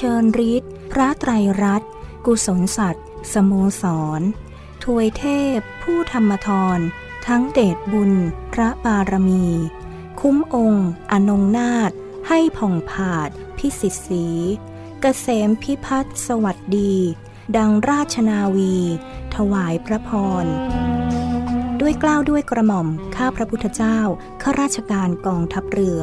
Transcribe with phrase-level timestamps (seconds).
[0.00, 1.90] เชิญฤทธิ์พระไตรรัตน์
[2.26, 3.52] กุศลสัตว์สโม
[3.82, 3.84] ส
[4.18, 4.20] ร
[4.84, 5.24] ถวยเท
[5.56, 6.78] พ ผู้ธรรมทร
[7.26, 8.12] ทั้งเดชบุญ
[8.52, 9.46] พระบารมี
[10.20, 11.90] คุ้มองค์ อนงนาถ
[12.28, 14.56] ให้ผ่องผาด พิสิทธิ์สีก
[15.00, 16.94] เกษมพิพัฒน์สวัสดี
[17.56, 18.76] ดังราชนาวี
[19.34, 20.10] ถวายพระพ
[20.44, 20.46] ร
[21.80, 23.98] ด้วยกล้าวด้วยกระหม่อม ข้าพระพุทธเจ้า
[24.42, 26.02] ข้าราชการกองทัพเรือ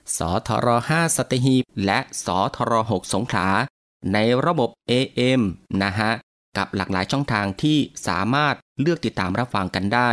[0.17, 3.47] สทร5สตหีบ และสทร6สงขลา
[4.13, 5.41] ในระบบ AM
[5.83, 6.11] นะฮะ
[6.57, 7.77] กับหลากหลายช่องทางที่
[8.07, 10.09] สามารถเลือกติดตามรับฟังกันได้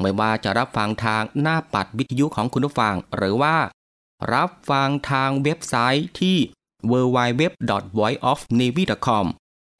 [0.00, 3.56] ไม่ว่าจะรับฟังทางหน้าปัดวิทยุของคุณผู้ฟัง หรือว่า
[4.34, 6.36] รับฟังทางเว็บไซต์ที่
[6.90, 9.26] www.voiceofnavy.com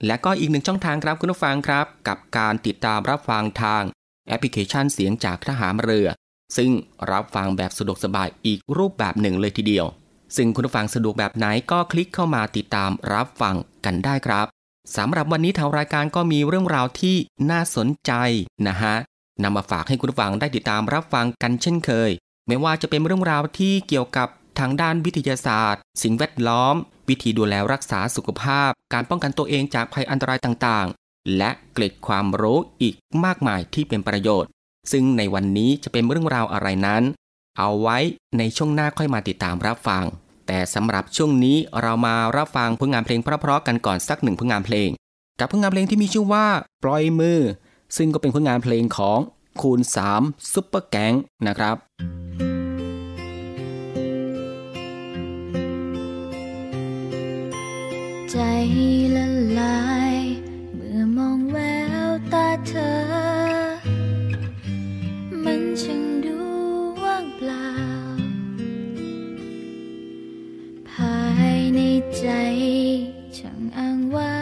[0.06, 3.82] และก็อีกหนึ่งช่องทางครับคุณผู้ฟังครับ กับการติดตามรับฟังทาง
[4.28, 6.08] แอปพลิเคชันเสียงจากทหารเรือ
[6.56, 6.70] ซึ่ง
[7.10, 9.86] รับฟังแบบสะดวกสบายอีกรูปแบบหนึ่งเลยทีเดียว
[10.36, 14.46] ซึ่งคุณผู้ฟังสะดวกแบบไหนก็คลิกเข้ามาติดตามรับฟังกันได้ครับ
[14.96, 17.16] สำหรับวันนี้ทางรายการก็มีเรื่องราวที่
[17.50, 18.12] น่าสนใจ
[18.68, 18.94] นะฮะ
[19.42, 22.10] นำมาฝากให้คุณผู้ฟังได้ติดตามรับฟังกันเช่นเคย
[22.46, 24.28] ไม่ว่าจะเป็นเรื่องราวที่เกี่ยวกับ
[24.58, 26.74] ทางด้านวิทยาศาสตร์ สิ่งแวดล้อม
[27.08, 32.94] วิธีดูแลรักษาสุขภาพ การป้องกันตัวเองจากภัยอันตรายต่างๆ และเกล็ดความรู้อีก
[33.24, 34.50] มากมายที่เป็นประโยชน์
[34.92, 37.02] ซึ่งในวันนี้จะเป็นเรื่องราวอะไรนั้น
[37.58, 37.98] เอาไว้
[38.38, 40.04] ในช่วงหน้าค่อยมาติดตามรับฟัง
[40.46, 44.88] แต่สำหรับช่วงนี้เรามารับฟังผลงานเพลงเพราะๆกันก่อนสักหนึ่งผลงานเพลง
[45.40, 46.46] กับผลงานเพลงที่มีชื่อว่า
[46.82, 47.40] ปล่อยมือ
[47.96, 49.18] ซึ่งก็เป็นผลงานเพลงของ
[49.60, 49.80] คูณ
[50.14, 51.14] 3 ซุปเปอร์แก๊ง
[51.46, 51.76] นะครับ
[58.30, 58.36] ใจ
[59.14, 59.26] ละ
[59.58, 59.89] ลาย
[72.18, 72.28] ใน
[73.34, 74.39] ใจ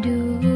[0.00, 0.55] do.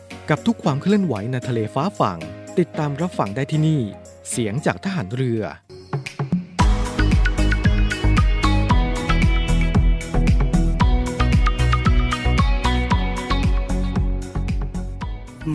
[0.29, 2.19] กับทุกความเคลื่อนไหวในทะเลฟ้าฝั่ง
[2.59, 3.81] ติดตามรับฟังได้ที่นี่
[4.29, 5.41] เสียงจากทหารเรือ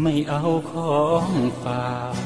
[0.03, 1.29] ไม่เอาของ
[1.63, 2.26] ฝาก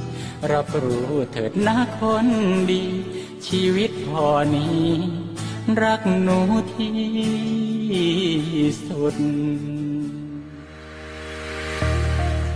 [0.51, 2.27] รับรู้เถิดนะคน
[2.71, 2.83] ดี
[3.47, 4.85] ชีวิตพอนี้
[5.81, 6.39] รักหนู
[6.73, 6.93] ที่
[8.87, 9.15] สุด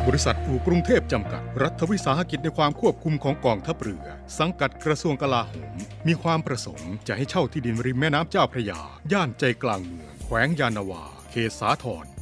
[0.08, 4.06] บริษัทอู่กรุงเทพจำกัด รัฐวิสาหกิจในความควบคุมของกองทัพเรือ
[4.39, 5.75] สังกัดกระทรวงกลาโหม
[6.08, 8.80] มีความประสงค์จะให้เช่าที่ดินริมแม่น้ำเจ้าพระยา
[9.12, 12.06] ย่านใจกลางเมือง แขวงยานนาวา เขตสาทร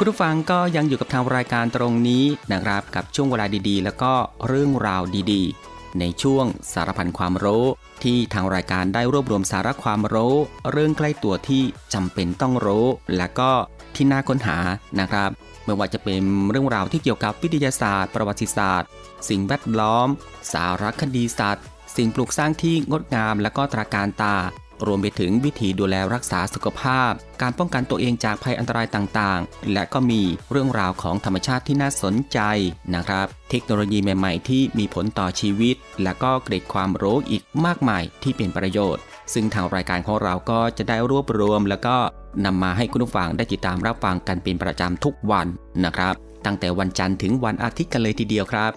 [0.00, 4.12] คุณผู้ฟังก็ยังอยู่กับทางรายการตรงนี้นะครับกับช่วงเวลาดีๆ แล้วก็
[4.48, 5.02] เรื่องราว
[5.32, 7.64] ดีๆ ในช่วงสารพันความรู้
[8.04, 10.34] ที่ทางรายการได้รวบรวมสาระความรู้
[10.70, 11.62] เรื่องใกล้ตัวที่
[11.94, 12.86] จำเป็นต้องรู้
[13.16, 13.50] และก็
[13.94, 14.58] ที่น่าค้นหา
[15.00, 15.30] นะครับ
[15.64, 18.88] ไม่ว่าจะเป็นเรื่องราวที่เกี่ยวกับวิทยาศาสตร์ ประวัติศาสตร์
[19.28, 20.08] สิ่งแวดล้อม
[20.52, 21.64] สารคดีสัตว์
[21.96, 24.36] สิ่งปลูกสร้างที่งดงามและก็ตราการตา
[24.86, 32.38] รวมไปถึงวิธีดูแลรักษาสุขภาพ การป้องกันตัวเองจากภัยอันตรายต่างๆ และก็มีเรื่องราวของธรรมชาติที่น่าสนใจ
[32.94, 41.96] นะครับ เทคโนโลยีใหม่ๆ ที่มีผลต่อชีวิต และก็เกร็ดความรู้อีกมากมายที่เป็นประโยชน์ ซึ่งทางรายการของเราก็จะได้รวบรวม แล้วก็
[42.44, 45.46] นำมาให้คุณผู้ฟังได้ติดตามรับฟังกันเป็นประจำทุกวัน
[45.84, 48.72] นะครับ ตั้งแต่วันจันทร์ถึงวันอาทิตย์กันเลยทีเดียวครับ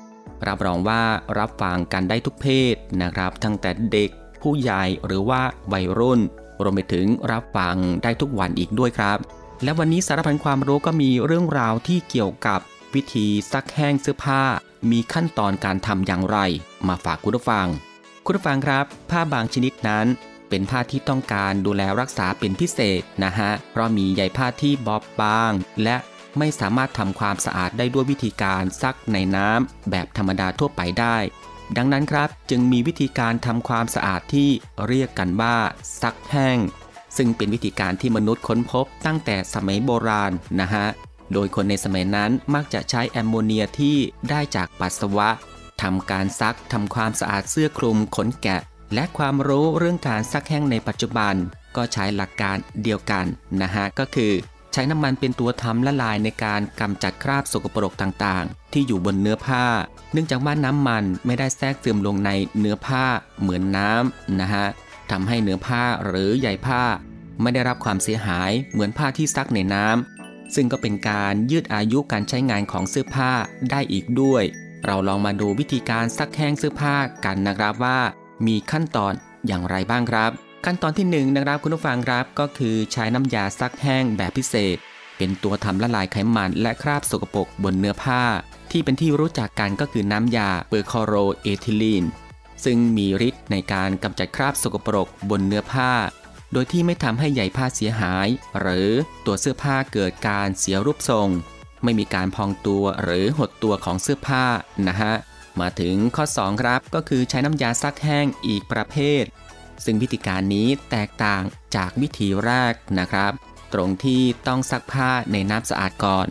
[0.48, 1.02] รับรองว่า
[1.40, 4.10] รับฟังกันได้ทุกเพศนะครับ ตั้งแต่เด็ก
[4.42, 5.42] ผู้ใหญ่หรือว่า
[5.74, 6.20] วัยรุ่น
[6.62, 9.18] รวมไปถึงรับฟังได้ทุกวันอีกด้วยครับ
[9.64, 12.60] และวันนี้สารพันความรู้ก็มีเรื่องราวที่เกี่ยวกับ
[12.94, 14.44] วิธีซักแห้งเสื้อผ้า
[14.92, 16.38] มีขั้นตอนการทำอย่างไร
[16.88, 17.68] มาฝากคุณผู้ฟัง
[18.26, 20.06] คุณผู้ฟังครับ ผ้าบางชนิดนั้น
[20.50, 25.52] เป็นผ้าที่ต้องการดูแลรักษาเป็นพิเศษนะฮะ เพราะมีใยผ้าที่บอบบาง
[25.84, 25.96] และ
[26.38, 31.18] ไม่สามารถทำความสะอาดได้ด้วยวิธีการซักในน้ำแบบธรรมดาทั่วไปได้
[31.78, 34.50] ดังนั้นครับ จึงมีวิธีการทำความสะอาดที่
[34.88, 35.56] เรียกกันว่า
[36.02, 36.58] ซักแห้ง
[37.18, 40.88] ซึ่งเป็นวิธีการที่มนุษย์ค้นพบตั้งแต่สมัยโบราณนะฮะ
[41.34, 43.98] โดยคนในสมัยนั้นมักจะใช้แอมโมเนียที่
[44.30, 45.30] ได้จากปัสสาวะ
[45.82, 48.62] ทำการซักทำความสะอาดเสื้อคลุมขนแกะ
[48.94, 51.36] และความรู้เรื่องการซักแห้งในปัจจุบัน
[51.76, 53.26] ก็ใช้หลักการเดียวกัน
[53.62, 54.32] นะฮะก็คือ
[54.74, 59.66] ใช้น้ำมันเป็นตัวทำละลายในการกำจัดคราบสกปรกต่างๆ ที่อยู่บนเนื้อผ้า
[60.12, 63.06] เนื่องจากว่าน้ำมันไม่ได้แทรกซึมลงในเนื้อผ้า
[63.42, 64.68] เหมือนน้ำนะฮะ
[65.12, 66.84] ทำให้เนื้อผ้าหรือใยผ้า
[67.42, 73.32] ไม่ได้รับความเสียหายเหมือนผ้าที่ซักในน้ำซึ่งก็เป็นการยืดอายุการใช้งานของเสื้อผ้า
[73.72, 74.44] ได้อีกด้วย
[74.86, 78.00] เราลองมาดูวิธีการซักแห้งเสื้อผ้ากันนะครับว่า
[78.48, 79.14] มีขั้นตอน
[79.48, 80.32] อย่างไรบ้างครับ
[80.66, 84.78] ขั้นตอนที่1นนะครับคุณผู้ฟังครับก็คือใช้น้ำยาซักแห้งแบบพิเศษ
[85.18, 88.24] เป็นตัวทำละลายไขมันและคราบสกปรกบนเนื้อผ้า
[88.72, 92.04] ที่เป็นที่รู้จักกันก็คือน้ำยาเปอร์คลอโรเอทิลีน
[92.64, 95.92] ซึ่งมีฤทธิ์ในการกำจัดคราบสกปรกบนเนื้อผ้า
[96.54, 98.28] โดยที่ไม่ทำให้ใยผ้าเสียหาย
[98.60, 98.90] หรือ
[99.26, 101.28] ตัวเสื้อผ้าเกิดการเสียรูปทรง
[101.84, 104.46] ไม่มีการพองตัวหรือหดตัวของเสื้อผ้า
[104.88, 105.14] นะฮะ
[105.60, 109.24] มาถึงข้อ 2 ครับก็คือใช้น้ำยาซักแห้งอีกประเภท
[109.86, 111.42] ซึ่งวิธีการนี้แตกต่าง
[111.76, 113.32] จากวิธีแรกนะครับ
[113.74, 116.28] ตรงที่ต้องซักผ้าในน้ำสะอาดก่อน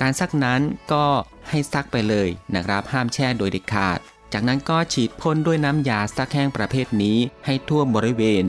[0.00, 0.60] การซักนั้น
[0.92, 1.06] ก็
[1.48, 3.98] ให้ซักไปเลยนะครับ ห้ามแช่โดยเด็ดขาด
[4.32, 8.44] จากนั้นก็ฉีดพ่นด้วยน้ำยาซักแห้งประเภทนี้ให้ทั่วบริเวณ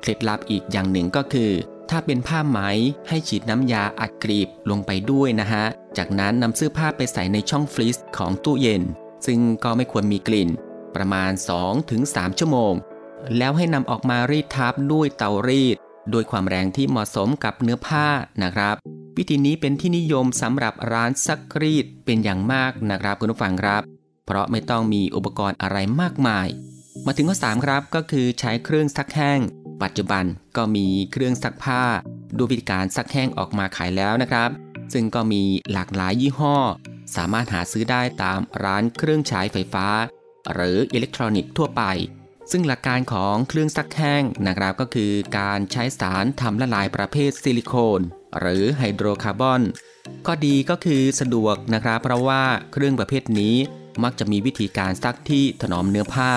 [0.00, 1.52] เคล็ดลับอีกอย่างหนึ่งก็คือ
[1.90, 2.58] ถ้าเป็นผ้าไหม
[3.08, 5.64] ให้ฉีดน้ำยาอัดกรีบลงไปด้วยนะฮะ
[5.98, 8.82] จากนั้นนำเสื้อผ้าไปใส่ในช่องฟรีซของตู้เย็น
[9.26, 10.48] ซึ่งก็ไม่ควรมีกลิ่น
[10.96, 11.32] ประมาณ
[11.84, 12.72] 2-3 ชั่วโมง
[13.36, 15.76] แล้วให้นำออกมารีดทับด้วยเตารีด
[16.10, 18.06] โดยความแรงที่เหมาะสมกับเนื้อผ้า
[18.42, 18.76] นะครับ
[19.16, 23.82] วิธีนี้เป็นที่นิยมสำหรับร้านซักรีดเป็นอย่างมากนะครับคุณผู้ฟังครับ
[24.26, 26.48] เพราะไม่ต้องมีอุปกรณ์อะไรมากมาย
[27.06, 29.40] มาถึงข้อ3ครับก็คือใช้เครื่องซักแห้ง
[29.82, 30.24] ปัจจุบัน
[30.56, 31.82] ก็มีเครื่องซักผ้า
[32.36, 34.50] ดูวิธีการซักแห้งออกมาขายแล้วนะครับ
[34.92, 36.56] ซึ่งก็มีหลากหลายยี่ห้อ
[37.16, 39.86] สามารถหาซื้อได้ตามร้านเครื่องใช้ไฟฟ้า
[40.52, 41.82] หรืออิเล็กทรอนิกส์ทั่วไป
[42.50, 48.00] ซึ่งหลักการของเครื่องซักแห้งนะครับก็คือการใช้สารทำละลายประเภทซิลิโคน
[48.40, 49.62] หรือไฮโดรคาร์บอน
[50.26, 53.54] ข้อดีก็คือสะดวกนะครับ เพราะว่าเครื่องประเภทนี้
[54.02, 56.32] มักจะมีวิธีการซักที่ถนอมเนื้อผ้า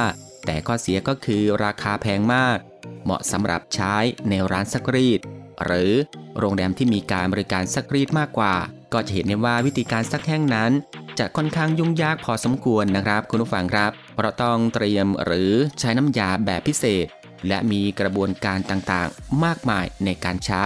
[0.45, 2.57] แต่ข้อเสียก็คือราคาแพงมาก
[3.03, 3.95] เหมาะสำหรับใช้
[4.29, 5.19] ในร้านซักรีด
[5.65, 5.91] หรือ
[6.39, 8.55] โรงแรมที่มีการบริการซักรีดมากกว่า
[8.93, 10.71] ก็จะเห็นได้ว่าวิธีการซักแห้งนั้น
[11.19, 17.05] จะค่อนข้างยุ่งยากพอสมควรนะครับคุณผู้ฟังครับเพราะต้องเตรียมหรือใช้น้ำยาแบบพิเศษ
[17.47, 20.65] และมีกระบวนการต่างๆ มากมายในการใช้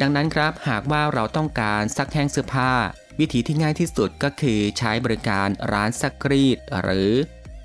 [0.00, 2.72] ดังนั้นครับหากว่าเราต้องการซักแห้งเสื้อผ้า
[3.20, 7.10] วิธีที่ง่ายที่สุดก็คือใช้บริการร้านซักรีด หรือ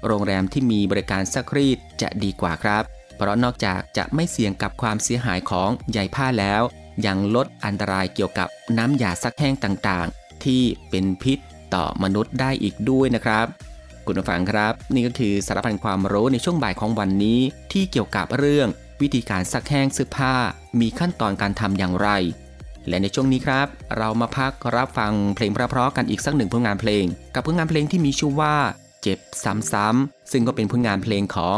[0.07, 2.83] โรงแรมที่มีบริการซักรีดจะดีกว่าครับ
[3.15, 6.63] เพราะนอกจากจะไม่เสี่ยงกับความเสียหายของใยผ้าแล้ว
[7.05, 11.38] ยังลดอันตรายเกี่ยวกับน้ำยาซักแห้งต่างๆ ที่เป็นพิษ
[11.75, 13.48] ต่อมนุษย์ได้อีกด้วยนะครับ
[14.05, 17.39] คุณผู้ฟังครับ นี่ก็คือสารพันความรู้ในช่วงบ่ายของวันนี้
[17.72, 18.67] ที่เกี่ยวกับเรื่อง
[19.01, 20.36] วิธีการซักแห้งเสื้อผ้า
[20.79, 22.10] มีขั้นตอนการทำอย่างไร
[22.88, 23.67] และในช่วงนี้ครับ
[23.98, 27.05] เรามาพักรับฟังเพลงเพราะๆกันอีกสักหนึ่งผลงานเพลง
[27.36, 28.55] กับผลงานเพลงที่มีชื่อว่า
[29.01, 29.20] เจ็บ
[29.74, 31.58] ซ้ำๆซึ่งก็เป็นผลงานเพลงของ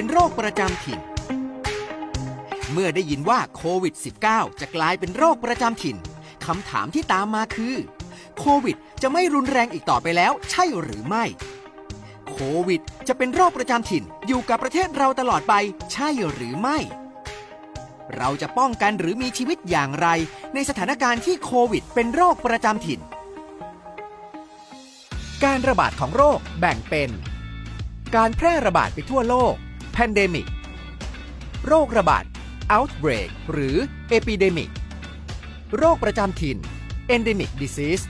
[0.00, 1.00] เป็นโรคประจำถิ่น
[2.72, 3.94] เมื่อได้ยินว่าโควิด
[4.26, 5.96] -19 จะกลายเป็นโรคประจำถิ่น
[6.46, 7.74] คำถามที่ตามมาคือ
[8.38, 11.24] โควิด จะไม่รุนแรงอีกต่อไปแล้ว ใช่หรือไม่
[12.30, 15.54] โควิด จะเป็นโรคประจำถิ่นอยู่กับประเทศเราตลอดไป
[15.92, 16.78] ใช่หรือไม่
[18.16, 20.08] เราจะป้องกันหรือมีชีวิตอย่างไร
[20.54, 23.00] ในสถานการณ์ที่โควิด เป็นโรคประจำถิ่น
[25.44, 27.10] การระบาดของโรคแบ่งเป็น
[28.16, 29.56] การแพร่ระบาดไปทั่วโลก
[30.02, 30.46] Pandemic
[31.66, 32.24] โรคระบาด
[32.74, 33.76] Outbreak หรือ
[34.16, 34.70] Epidemic
[35.76, 36.56] โรคประจำถิ่น
[37.14, 38.04] Endemic Disease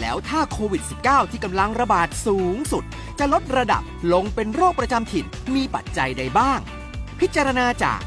[0.00, 2.84] แล้วถ้าโควิด -19 ที่กำลังระบาดสูงสุด
[3.18, 6.60] จะลดระดับลงเป็นโรคประจำถิ่นมีปัจจัยใดบ้าง
[7.20, 8.00] พิจารณาจาก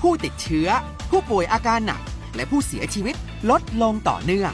[0.00, 0.68] ผู้ติดเชื้อ
[1.10, 2.00] ผู้ป่วยอาการหนัก
[2.36, 3.14] และผู้เสียชีวิต
[3.50, 4.52] ลดลงต่อเนื่อง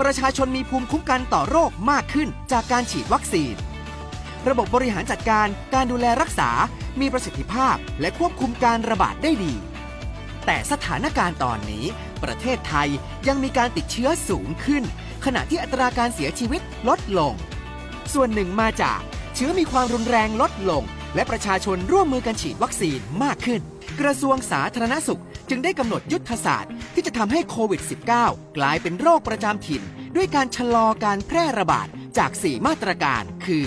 [0.00, 3.54] ประชาชนมีภูมิคุ้มกันต่อโรคมากขึ้นจากการฉีดวัคซีน
[4.48, 6.50] ระบบบริหารจัดการการดูแลรักษา
[7.00, 9.54] มีประสิทธิภาพและควบคุมการระบาดได้ดี
[10.46, 11.84] แต่สถานการณ์ตอนนี้
[12.24, 12.88] ประเทศไทย
[13.28, 14.82] ยังมีการติดเชื้อสูงขึ้น
[15.24, 17.32] ขณะที่อัตราการเสียชีวิตลดลง
[18.14, 19.00] ส่วนหนึ่งมาจาก
[19.34, 20.82] เชื้อมีความรุนแรงลดลง
[21.14, 23.60] และประชาชนร่วมมือกันฉีดวัคซีนมากขึ้น
[24.00, 27.82] กระทรวงสาธารณสุข จึงได้กำหนดยุทธศาสตร์ที่จะทำให้โควิด
[28.18, 29.82] -19 กลายเป็นโรคประจำถิ่น
[30.16, 33.66] ด้วยการชะลอการแพร่ระบาดจาก 4 มาตรการคือ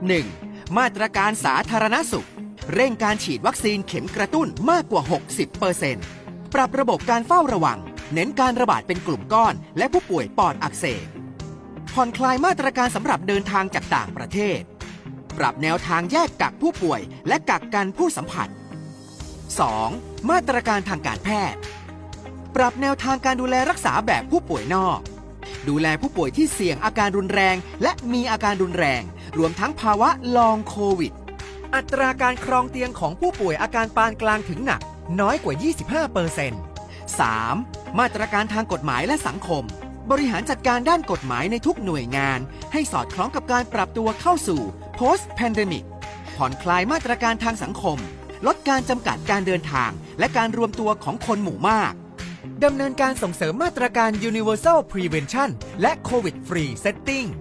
[0.00, 0.78] 1.
[0.78, 2.28] มาตรการสาธารณสุข
[2.74, 5.02] เร่งการฉีดวัคซีนเข็มกระตุ้นมากกว่า
[5.78, 7.78] 60%ปรับระบบการเฝ้าระวัง
[8.14, 11.06] เน้นการระบาดเป็นกลุ่มก้อน และผู้ป่วยปอดอักเสบ
[11.94, 14.60] ผ่อนคลายมาตรการสำหรับเดินทางจากต่างประเทศ
[15.38, 18.48] ปรับแนวทางแยกกักผู้ป่วยและกักกันผู้สัมผัส
[19.60, 20.15] 2.
[20.30, 21.60] มาตรการทางการแพทย์
[22.56, 24.98] ปรับแนวทางการดูแลรักษาแบบผู้ป่วยนอก
[25.68, 29.02] ดูแลผู้ป่วยที่เสี่ยงอาการรุนแรง และมีอาการรุนแรง
[29.38, 31.12] รวมทั้งภาวะลองโควิด
[31.74, 34.80] อัตราการครองเตียงของผู้ป่วยอาการปานกลางถึงหนัก
[35.20, 36.60] น้อยกว่า 25เปอร์เซ็นต์
[37.28, 37.98] 3.
[37.98, 39.64] มาตรการทางกฎหมายและสังคม
[40.10, 42.38] บริหารจัดการด้านกฎหมายในทุกหน่วยงาน
[42.72, 44.60] ให้สอดคล้องกับการปรับตัวเข้าสู่
[44.98, 45.84] post pandemic
[46.36, 47.98] ผ่อนคลายมาตรการทางสังคม
[48.46, 51.92] ลดการจำกัดการเดินทาง และการรวมตัวของคนหมู่มาก
[52.64, 55.50] ดำเนินการส่งเสริมมาตรการ Universal Prevention
[55.80, 57.38] และ COVID Free Setting 4.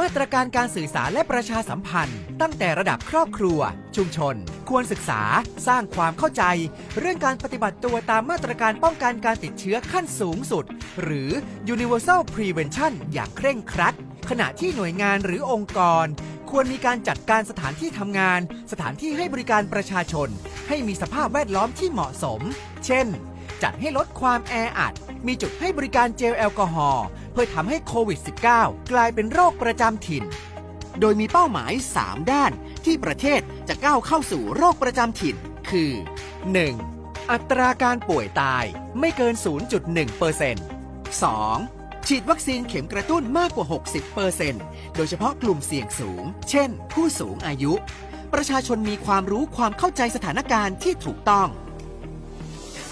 [0.00, 3.60] มาตรการการสื่อสารและประชาสัมพันธ์ ตั้งแต่ระดับครอบครัว
[3.96, 4.34] ชุมชน
[4.68, 5.22] ควรศึกษา
[5.66, 6.42] สร้างความเข้าใจ
[6.98, 10.64] เรื่องการปฏิบัติตัวตามมาตรการป้องกันการติดเชื้อขั้นสูงสุด
[11.02, 11.30] หรือ
[11.74, 13.94] Universal Prevention อย่างเคร่งครัด
[14.30, 16.06] ขณะที่หน่วยงานหรือองค์กร
[16.56, 18.40] ควรมีการจัดการสถานที่ทำงาน
[18.72, 20.28] สถานที่ให้บริการประชาชน
[20.68, 22.40] ให้มีสภาพแวดล้อมที่เหมาะสม
[22.86, 23.06] เช่น
[23.62, 24.94] จัดให้ลดความแออัด
[25.26, 28.20] มีจุดให้บริการเจลแอลกอฮอล์เพื่อทำให้โควิด
[28.54, 30.24] -19 กลายเป็นโรคประจำถิ่น
[31.00, 32.52] โดยมีเป้าหมาย 3 ด้าน
[32.84, 35.36] ที่ประเทศจะก้าวเข้าสู่โรคประจำถิ่น
[35.70, 35.92] คือ
[36.56, 37.30] 1.
[37.30, 38.64] อัตราการป่วยตาย
[38.98, 39.44] ไม่เกิน 0.1%
[41.22, 41.83] 2.
[42.08, 43.66] ฉีดวัคซีนเข็มกระตุ้นมากกว่า
[44.30, 47.72] 60%โดยเฉพาะกลุ่มเสี่ยงสูง เช่น ผู้สูงอายุ
[48.34, 51.48] ประชาชนมีความรู้ความเข้าใจสถานการณ์ที่ถูกต้อง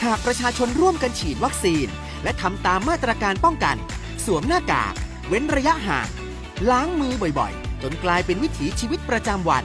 [0.04, 1.86] หากประชาชนร่วมกันฉีดวัคซีน
[2.22, 3.76] และทำตามมาตรการป้องกัน
[4.24, 4.94] สวมหน้ากาก
[5.28, 6.08] เว้นระยะห่าง
[6.70, 9.64] ล้างมือบ่อยๆ จนกลายเป็นวิถีชีวิตประจำวัน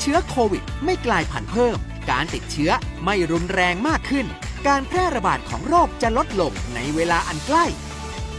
[0.00, 1.76] เชื้อโควิดไม่กลายพันธุ์เพิ่ม
[2.10, 2.70] การติดเชื้อ
[3.04, 4.26] ไม่รุนแรงมากขึ้น
[4.68, 7.66] การแพร่ระบาดของโรคจะลดลงในเวลาอันใกล้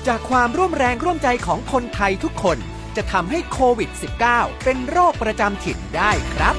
[0.08, 2.58] จากความร่วมแรงร่วมใจของคนไทยทุกคน
[2.96, 3.90] จะทำให้โควิด
[4.28, 6.56] -19 เป็นโรคประจำถิ่นได้ครับ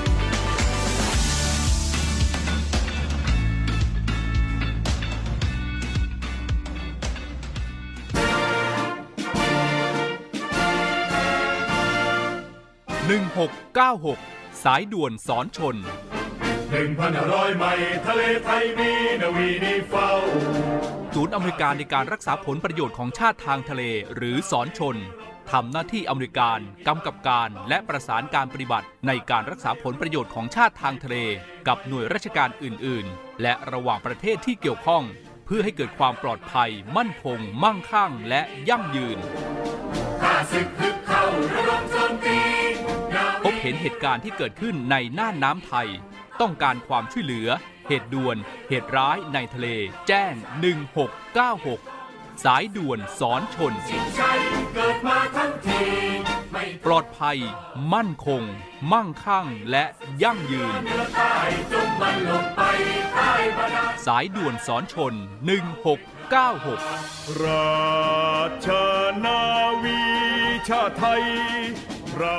[13.97, 15.77] 1696 สายด่วนสอนชน
[16.71, 20.11] หนึ่งพันห้าร้อยไมล์ทะเลไทยมีนาวีนีเฝ้า
[21.19, 23.83] ศูนย์อเมริการในการรักษาผลประโยชน์ของชาติทางทะเล
[24.15, 24.97] หรือสอนชน
[25.51, 31.17] ทำหน้าที่อเมริการกำกับการและประสานการปฏิบัติในการรักษาผลประโยชน์ของชาติทางทะเล
[31.69, 35.03] กับหน่วยราชการอื่น ๆ และระหว่างประเทศที่เกี่ยวข้อง
[35.47, 39.19] เพื่อให้เกิดความปลอดภัย มั่นคง มั่งคั่ง และยั่งยืน
[43.45, 45.89] พบเห็นเหตุการณ์ที่เกิดขึ้นในน่านน้ำไทย
[46.41, 47.49] ต้องการความช่วยเหลือ
[47.87, 48.37] เหตุด่วน
[48.69, 49.69] เหตุร้ายในทะเล
[50.09, 50.35] แจ้ง
[51.59, 53.73] 1696 สายด่วนสอนชน
[54.19, 54.39] ชัย
[54.75, 55.83] เกิดมาทั้งที
[56.53, 57.39] ไม่ปลอดภัย
[57.93, 58.43] มั่นคง
[58.93, 59.85] มั่งคั่งและ
[60.23, 61.35] ยั่งยืนเหนือใต้
[61.73, 62.63] จงมันลงไป
[63.15, 65.15] ใต้าดาลสายด่วนสอนชน
[65.87, 68.69] 1696 ราช
[69.25, 69.41] นา
[69.83, 70.01] วี
[70.69, 71.25] ชาไทย
[72.17, 72.39] เรา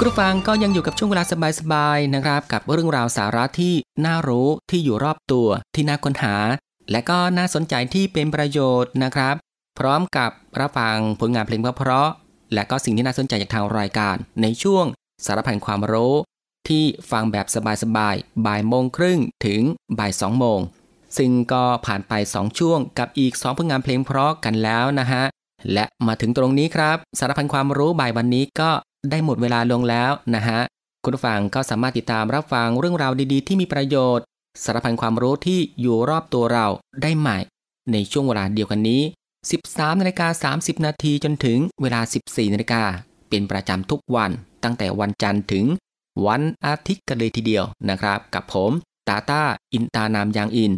[0.00, 1.24] คุณฟังก็ยังอยู่กับช่วงเวลา
[1.60, 3.74] สบายๆนะครับ กับเรื่องราวสาระที่
[4.06, 6.36] น่ารู้ที่อยู่รอบตัวที่น่าค้นหา
[6.90, 9.34] และก็น่าสนใจที่เป็นประโยชน์นะครับ
[9.78, 10.30] พร้อมกับ
[10.60, 14.84] รับฟังผลงานเพลงเพราะๆและก็สิ่งที่น่าสนใจจากทางรายการ ในช่วง
[15.26, 16.14] สารพันความรู้
[16.68, 17.46] ที่ฟังแบบ
[17.82, 19.62] สบายๆบ่ายโมงครึ่งถึง
[19.98, 20.60] บ่ายสองโมง
[21.16, 25.24] ซึ่งก็ผ่านไป 2 ช่วงกับอีก 2 ผลงานเพลงเพราะกันแล้วนะฮะ
[25.72, 28.70] และมาถึงตรงนี้ครับ สารพันความรู้บ่ายวันนี้ก็
[29.10, 30.60] ได้หมดเวลาลงแล้วนะฮะ
[31.04, 34.24] คุณผู้ฟังก็สามารถติดตามรับฟังเรื่องราวดีๆ ที่มีประโยชน์
[34.64, 36.66] สารพันความรู้ที่อยู่รอบตัวเรา
[37.02, 37.38] ได้ใหม่
[37.92, 39.02] ในช่วงเวลาเดียวกันนี้
[39.50, 42.82] 13นาฬิกา30 นาทีจนถึงเวลา 14นาฬิกา
[43.28, 44.30] เป็นประจำทุกวัน
[44.64, 45.64] ตั้งแต่วันจันทร์ถึง
[46.26, 48.72] วันอาทิตย์กันเลยทีเดียวนะครับ กับผม
[49.08, 50.72] ตาตาอินตานามยางอิน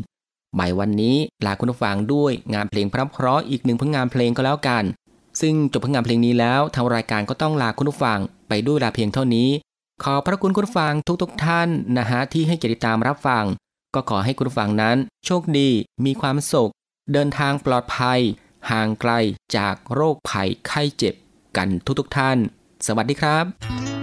[0.58, 4.84] บ่ายวันนี้ลาคุณผู้ฟังด้วยงานเพลงเพราะๆอีกหนึ่งผลงานเพลงก็แล้วกัน
[5.40, 9.48] ซึ่งจบผลงานเพลงนี้แล้วทางรายการก็ต้องลาคุณผู้ฟังไปด้วยลาเพียงเท่านี้
[10.04, 13.44] ขอพระคุณคุณผู้ฟังทุกๆทท่านนะฮะที่ให้เกียรติตามรับฟัง
[13.94, 14.96] ก็ขอให้คุณผู้ฟังนั้น
[15.26, 15.68] โชคดี
[16.04, 16.72] มีความสุข
[17.12, 18.20] เดินทางปลอดภัย
[18.70, 19.12] ห่างไกล
[19.56, 21.14] จากโรคภัยไข้เจ็บ
[21.56, 22.38] กันทุกๆทท่าน
[22.86, 23.97] สวัสดีครับ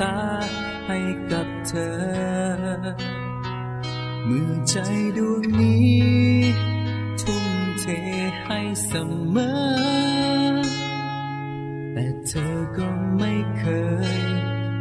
[0.00, 0.18] ตา
[0.86, 0.98] ให้
[1.32, 1.94] กับเธอ
[4.24, 4.76] เมื่อใจ
[5.16, 5.96] ดวงนี้
[7.20, 7.46] ทุ่ม
[7.80, 7.84] เท
[8.46, 8.92] ให้เส
[9.34, 10.56] มอ
[11.92, 13.64] แต่เธอก็ไม่เค
[14.20, 14.22] ย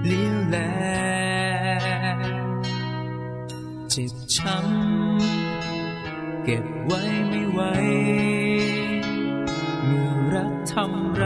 [0.05, 0.57] เลี้ยวแล
[3.89, 7.61] เจ็บช้ำเก็บไว้ไม่ไหว
[9.85, 11.24] เมื่อรักทำร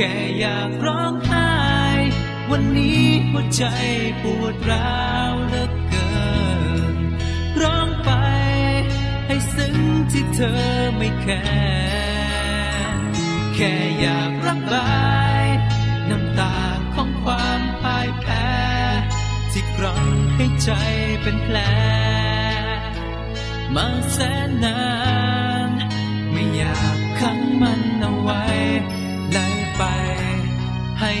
[0.00, 1.50] ค่อยากร้องไห้
[2.50, 3.64] วันนี้หัวใจ
[4.22, 6.12] ปวดร้าวเหลือเกิ
[6.94, 6.96] น
[7.62, 8.10] ร้องไป
[9.26, 9.76] ให้ซึ้ง
[10.12, 10.62] ที่เธอ
[10.96, 13.00] ไม่แคร์
[13.54, 15.00] แค่อยากระบา
[15.42, 15.44] ย
[16.10, 16.56] น้ำตา
[16.94, 18.50] ของความพ่ายแพ้
[19.52, 20.70] ที่กร่อนให้ใจ
[21.22, 21.56] เป็นแผล
[23.74, 24.82] มาแสนนา
[25.68, 25.70] น
[26.32, 28.44] ไม่อยากขังมันเอาไว้
[31.00, 31.12] ให้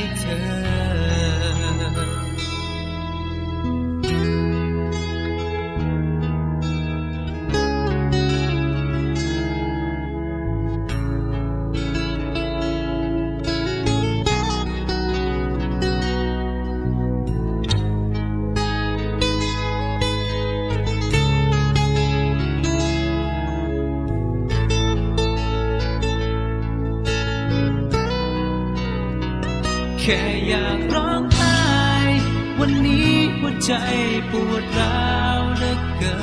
[30.00, 31.60] แค่อยากร้องไห้
[32.60, 33.72] วันนี้หัวใจ
[34.30, 36.18] ปวดร้าวเหลือเกิ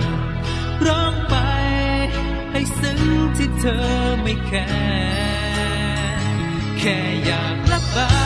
[0.00, 0.02] น
[0.86, 1.36] ร้องไป
[2.52, 3.00] ให้ซึ้ง
[3.36, 3.86] ที่เธอ
[4.22, 6.24] ไม่แคร์
[6.78, 8.16] แค่อยากระบา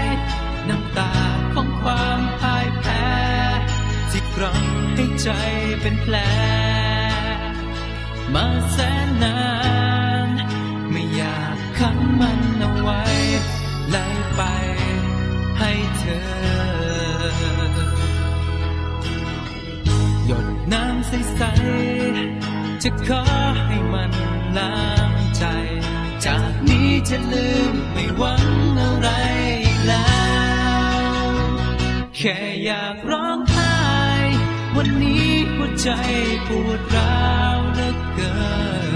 [0.00, 0.02] ย
[0.68, 1.14] น้ำตา
[1.54, 3.08] ของความพ่ายแพ้
[4.10, 5.28] ที่กร่อนให้ใจ
[5.80, 6.16] เป็นแผล
[8.34, 9.38] มาแสนนา
[10.28, 10.30] น
[10.90, 12.40] ไม่อยากขังมัน
[14.36, 14.42] ไป
[15.58, 16.20] ให้เธอ
[20.26, 23.22] หยดน้ำใสๆจะขอ
[23.66, 24.12] ให้มัน
[24.58, 24.78] ล้า
[25.10, 25.44] งใจ
[26.24, 28.46] จากนี้จะลืมไม่หวัง
[28.80, 29.08] อะไร
[29.86, 30.10] แล้
[30.96, 31.30] ว
[32.16, 33.74] แค่อยากร้องไห้
[34.76, 35.88] วันนี้หัวใจ
[36.48, 38.34] ปวดร้าวเหลือเกิ
[38.90, 38.92] น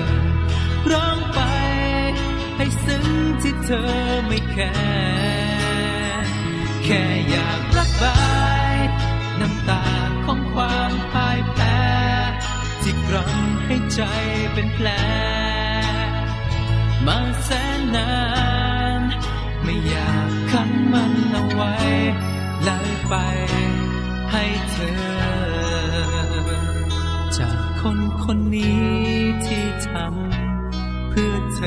[0.91, 1.39] ร้องไป
[2.85, 3.07] ซึ้ง
[3.43, 3.91] ที่เธอ
[4.27, 6.25] ไม่แคร์
[6.85, 8.19] แค่อยากระบา
[8.73, 8.75] ย
[9.41, 9.85] น้ำตา
[10.25, 11.81] ของความพ่ายแพ้
[12.83, 14.03] ที่กร่นให้ใจ
[14.53, 14.89] เป็นแผล
[17.07, 18.13] มาแสนนา
[19.01, 19.03] น
[19.63, 21.75] ไม่อยากขังมันเอาไว้
[22.63, 22.71] ไหล
[23.09, 23.15] ไป
[24.33, 24.95] ให้เธอ
[27.39, 28.89] จากคนคนนี้
[29.45, 30.34] ที่ทำ
[31.15, 31.61] 歌词